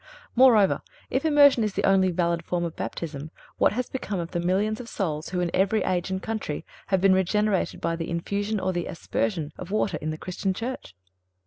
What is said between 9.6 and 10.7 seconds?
water in the Christian